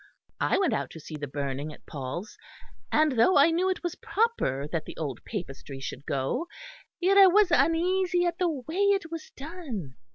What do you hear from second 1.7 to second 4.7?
at Paul's, and though I knew it was proper